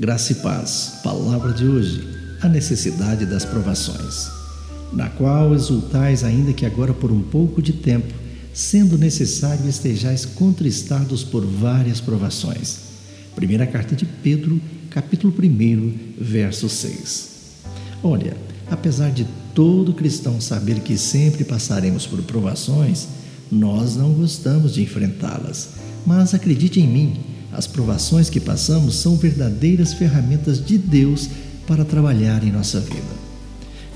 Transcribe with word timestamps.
Graça 0.00 0.32
e 0.32 0.36
paz. 0.36 1.00
Palavra 1.04 1.52
de 1.52 1.66
hoje: 1.66 2.02
a 2.40 2.48
necessidade 2.48 3.26
das 3.26 3.44
provações, 3.44 4.30
na 4.92 5.10
qual 5.10 5.54
exultais, 5.54 6.24
ainda 6.24 6.52
que 6.52 6.64
agora 6.64 6.94
por 6.94 7.12
um 7.12 7.22
pouco 7.22 7.60
de 7.60 7.74
tempo, 7.74 8.12
sendo 8.54 8.96
necessário 8.96 9.68
estejais 9.68 10.24
contristados 10.24 11.22
por 11.22 11.44
várias 11.44 12.00
provações. 12.00 12.78
Primeira 13.34 13.66
carta 13.66 13.94
de 13.94 14.06
Pedro, 14.06 14.60
capítulo 14.90 15.32
1, 15.38 15.94
verso 16.18 16.68
6. 16.68 17.28
Olha, 18.02 18.36
apesar 18.70 19.10
de 19.10 19.26
todo 19.54 19.92
cristão 19.92 20.40
saber 20.40 20.80
que 20.80 20.96
sempre 20.96 21.44
passaremos 21.44 22.06
por 22.06 22.22
provações, 22.22 23.08
nós 23.50 23.94
não 23.94 24.14
gostamos 24.14 24.72
de 24.72 24.82
enfrentá-las. 24.82 25.70
Mas 26.06 26.34
acredite 26.34 26.80
em 26.80 26.88
mim, 26.88 27.31
as 27.52 27.66
provações 27.66 28.30
que 28.30 28.40
passamos 28.40 28.96
são 28.96 29.16
verdadeiras 29.16 29.92
ferramentas 29.92 30.64
de 30.64 30.78
Deus 30.78 31.28
para 31.66 31.84
trabalhar 31.84 32.42
em 32.42 32.50
nossa 32.50 32.80
vida. 32.80 33.22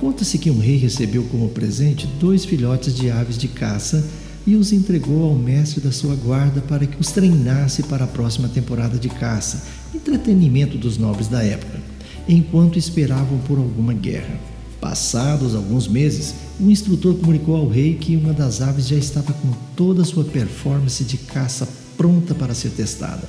Conta-se 0.00 0.38
que 0.38 0.50
um 0.50 0.58
rei 0.58 0.76
recebeu 0.76 1.22
como 1.24 1.48
presente 1.48 2.06
dois 2.18 2.44
filhotes 2.44 2.94
de 2.94 3.10
aves 3.10 3.38
de 3.38 3.46
caça 3.46 4.04
e 4.46 4.56
os 4.56 4.72
entregou 4.72 5.24
ao 5.24 5.34
mestre 5.34 5.80
da 5.80 5.92
sua 5.92 6.14
guarda 6.14 6.60
para 6.60 6.84
que 6.84 7.00
os 7.00 7.10
treinasse 7.12 7.84
para 7.84 8.04
a 8.04 8.08
próxima 8.08 8.48
temporada 8.48 8.98
de 8.98 9.08
caça, 9.08 9.62
entretenimento 9.94 10.76
dos 10.76 10.98
nobres 10.98 11.28
da 11.28 11.42
época, 11.42 11.80
enquanto 12.28 12.78
esperavam 12.78 13.38
por 13.46 13.56
alguma 13.56 13.94
guerra. 13.94 14.38
Passados 14.80 15.54
alguns 15.54 15.88
meses, 15.88 16.34
o 16.60 16.70
instrutor 16.70 17.14
comunicou 17.14 17.56
ao 17.56 17.68
rei 17.68 17.94
que 17.94 18.16
uma 18.16 18.34
das 18.34 18.60
aves 18.60 18.86
já 18.86 18.96
estava 18.96 19.32
com 19.32 19.50
toda 19.74 20.02
a 20.02 20.04
sua 20.04 20.24
performance 20.24 21.02
de 21.04 21.16
caça 21.16 21.66
pronta 21.96 22.34
para 22.34 22.54
ser 22.54 22.70
testada, 22.70 23.28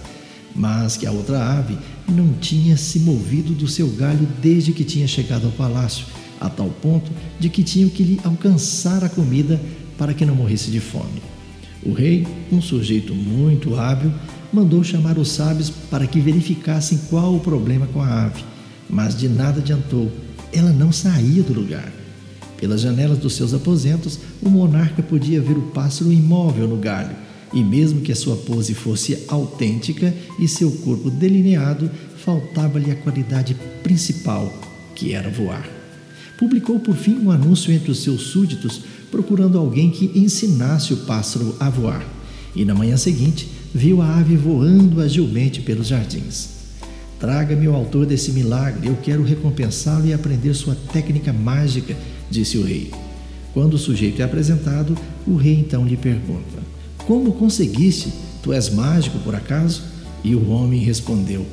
mas 0.56 0.98
que 0.98 1.06
a 1.06 1.12
outra 1.12 1.58
ave 1.58 1.78
não 2.08 2.34
tinha 2.34 2.78
se 2.78 3.00
movido 3.00 3.54
do 3.54 3.68
seu 3.68 3.88
galho 3.90 4.28
desde 4.42 4.72
que 4.72 4.84
tinha 4.84 5.08
chegado 5.08 5.46
ao 5.46 5.52
palácio, 5.52 6.06
a 6.40 6.50
tal 6.50 6.70
ponto 6.70 7.12
de 7.40 7.50
que 7.50 7.64
tinham 7.64 7.90
que 7.90 8.04
lhe 8.04 8.22
alcançar 8.24 9.04
a 9.04 9.10
comida 9.10 9.60
para 9.98 10.14
que 10.14 10.26
não 10.26 10.36
morresse 10.36 10.72
de 10.72 10.80
fome. 10.80 11.22
O 11.84 11.94
rei, 11.94 12.26
um 12.52 12.62
sujeito 12.62 13.14
muito 13.14 13.76
hábil, 13.76 14.12
mandou 14.52 14.84
chamar 14.84 15.18
os 15.18 15.30
sábios 15.30 15.70
para 15.70 16.08
que 16.08 16.20
verificassem 16.20 16.98
qual 17.10 17.36
o 17.36 17.40
problema 17.40 17.88
com 17.88 18.02
a 18.02 18.26
ave, 18.26 18.44
mas 18.90 19.16
de 19.16 19.28
nada 19.28 19.60
adiantou, 19.60 20.12
ela 20.54 20.72
não 20.72 20.92
saía 20.92 21.44
do 21.44 21.54
lugar. 21.54 21.92
Pelas 22.58 22.82
janelas 22.82 23.18
dos 23.18 23.36
seus 23.36 23.54
aposentos, 23.54 24.20
o 24.42 24.50
monarca 24.50 25.04
podia 25.04 25.42
ver 25.42 25.58
o 25.58 25.64
pássaro 25.74 26.12
imóvel 26.12 26.68
no 26.68 26.78
galho, 26.78 27.16
e 27.56 27.64
mesmo 27.64 28.02
que 28.02 28.12
a 28.12 28.16
sua 28.16 28.36
pose 28.36 28.74
fosse 28.74 29.18
autêntica 29.30 30.14
e 30.38 30.46
seu 30.46 30.70
corpo 30.70 31.10
delineado, 31.10 31.90
faltava-lhe 32.18 32.92
a 32.92 32.96
qualidade 32.96 33.56
principal, 33.82 34.54
que 34.94 35.14
era 35.14 35.30
voar. 35.30 35.66
Publicou 36.38 36.80
por 36.82 36.96
fim 36.98 37.16
um 37.16 37.32
anúncio 37.32 37.72
entre 37.72 37.90
os 37.90 38.00
seus 38.00 38.24
súditos, 38.24 38.82
procurando 39.10 39.58
alguém 39.58 39.90
que 39.90 40.12
ensinasse 40.14 40.94
o 40.94 40.98
pássaro 40.98 41.56
a 41.58 41.70
voar. 41.70 42.06
E 42.54 42.66
na 42.66 42.76
manhã 42.76 42.98
seguinte, 42.98 43.48
viu 43.74 44.02
a 44.02 44.20
ave 44.20 44.36
voando 44.36 45.00
agilmente 45.00 45.62
pelos 45.62 45.88
jardins. 45.88 46.50
Traga-me 47.18 47.70
o 47.70 47.74
autor 47.74 48.06
desse 48.06 48.34
milagre, 48.34 48.90
eu 48.90 48.98
quero 49.02 49.24
recompensá-lo 49.24 50.06
e 50.06 50.14
aprender 50.14 50.54
sua 50.54 50.76
técnica 50.92 51.32
mágica, 51.32 51.96
disse 52.30 52.58
o 52.58 52.66
rei. 52.66 52.92
Quando 53.54 53.76
o 53.76 53.80
sujeito 53.80 54.22
é 54.22 54.26
apresentado, 54.26 54.98
o 55.26 55.38
rei 55.38 55.54
então 55.54 55.88
lhe 55.88 55.96
pergunta: 55.96 56.75
como 57.08 57.34
conseguiste? 57.34 58.12
Tu 58.42 58.54
és 58.54 58.70
mágico 58.70 59.20
por 59.20 59.36
acaso? 59.36 59.84
E 60.24 60.36
o 60.36 60.50
homem 60.50 60.82
respondeu: 60.82 61.46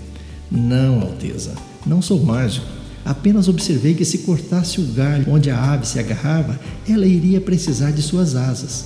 Não, 0.50 1.00
Alteza, 1.00 1.54
não 1.86 2.00
sou 2.00 2.22
mágico. 2.24 2.66
Apenas 3.04 3.48
observei 3.48 3.94
que 3.94 4.04
se 4.04 4.18
cortasse 4.18 4.80
o 4.80 4.86
galho 4.92 5.32
onde 5.32 5.50
a 5.50 5.72
ave 5.72 5.86
se 5.86 5.98
agarrava, 5.98 6.58
ela 6.88 7.06
iria 7.06 7.40
precisar 7.40 7.90
de 7.90 8.00
suas 8.00 8.36
asas. 8.36 8.84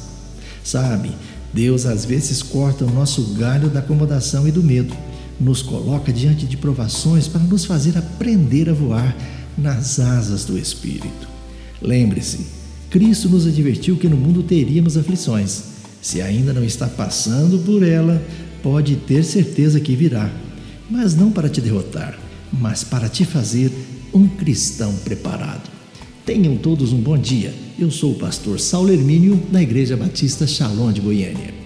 Sabe, 0.64 1.10
Deus 1.52 1.84
às 1.84 2.04
vezes 2.04 2.42
corta 2.42 2.84
o 2.84 2.90
nosso 2.90 3.34
galho 3.34 3.68
da 3.68 3.80
acomodação 3.80 4.48
e 4.48 4.50
do 4.50 4.62
medo, 4.62 4.96
nos 5.38 5.60
coloca 5.60 6.12
diante 6.12 6.46
de 6.46 6.56
provações 6.56 7.28
para 7.28 7.42
nos 7.42 7.66
fazer 7.66 7.96
aprender 7.98 8.70
a 8.70 8.72
voar 8.72 9.14
nas 9.56 10.00
asas 10.00 10.44
do 10.44 10.58
Espírito. 10.58 11.28
Lembre-se, 11.80 12.46
Cristo 12.88 13.28
nos 13.28 13.46
advertiu 13.46 13.96
que 13.96 14.08
no 14.08 14.16
mundo 14.16 14.42
teríamos 14.42 14.96
aflições 14.96 15.75
se 16.06 16.22
ainda 16.22 16.52
não 16.52 16.62
está 16.62 16.86
passando 16.86 17.58
por 17.64 17.82
ela, 17.82 18.24
pode 18.62 18.94
ter 18.94 19.24
certeza 19.24 19.80
que 19.80 19.96
virá, 19.96 20.30
mas 20.88 21.16
não 21.16 21.32
para 21.32 21.48
te 21.48 21.60
derrotar, 21.60 22.16
mas 22.52 22.84
para 22.84 23.08
te 23.08 23.24
fazer 23.24 23.72
um 24.14 24.28
cristão 24.28 24.94
preparado. 24.98 25.68
Tenham 26.24 26.56
todos 26.58 26.92
um 26.92 27.00
bom 27.00 27.18
dia. 27.18 27.52
Eu 27.76 27.90
sou 27.90 28.12
o 28.12 28.18
pastor 28.20 28.60
Saulo 28.60 28.92
Hermínio, 28.92 29.34
da 29.50 29.60
Igreja 29.60 29.96
Batista 29.96 30.46
Shalom 30.46 30.92
de 30.92 31.00
Goiânia. 31.00 31.65